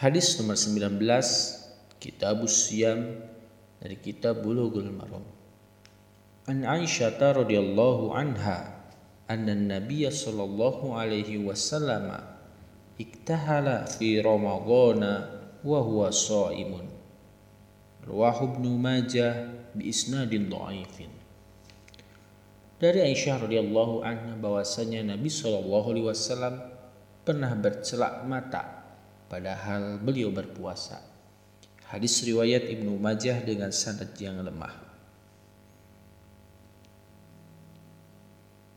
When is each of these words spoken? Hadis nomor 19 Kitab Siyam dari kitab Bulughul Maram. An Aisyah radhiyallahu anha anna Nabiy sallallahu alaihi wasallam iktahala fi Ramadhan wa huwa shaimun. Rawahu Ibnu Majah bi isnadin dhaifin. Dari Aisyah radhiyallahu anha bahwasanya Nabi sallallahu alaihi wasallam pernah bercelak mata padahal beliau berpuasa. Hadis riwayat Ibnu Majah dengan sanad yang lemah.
Hadis 0.00 0.40
nomor 0.40 0.56
19 0.56 0.96
Kitab 2.00 2.40
Siyam 2.48 3.20
dari 3.84 4.00
kitab 4.00 4.40
Bulughul 4.40 4.88
Maram. 4.88 5.20
An 6.48 6.64
Aisyah 6.64 7.20
radhiyallahu 7.20 8.08
anha 8.16 8.80
anna 9.28 9.52
Nabiy 9.52 10.08
sallallahu 10.08 10.96
alaihi 10.96 11.44
wasallam 11.44 12.16
iktahala 12.96 13.84
fi 13.92 14.24
Ramadhan 14.24 15.04
wa 15.60 15.78
huwa 15.84 16.08
shaimun. 16.08 16.88
Rawahu 18.08 18.56
Ibnu 18.56 18.80
Majah 18.80 19.52
bi 19.76 19.92
isnadin 19.92 20.48
dhaifin. 20.48 21.12
Dari 22.80 23.04
Aisyah 23.04 23.44
radhiyallahu 23.44 24.00
anha 24.00 24.32
bahwasanya 24.40 25.12
Nabi 25.12 25.28
sallallahu 25.28 25.92
alaihi 25.92 26.08
wasallam 26.08 26.54
pernah 27.20 27.52
bercelak 27.52 28.24
mata 28.24 28.80
padahal 29.30 30.02
beliau 30.02 30.34
berpuasa. 30.34 30.98
Hadis 31.86 32.26
riwayat 32.26 32.66
Ibnu 32.66 32.98
Majah 32.98 33.38
dengan 33.46 33.70
sanad 33.70 34.10
yang 34.18 34.42
lemah. 34.42 34.89